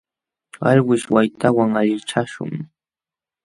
[0.69, 2.53] Alwish waytawan allichashun.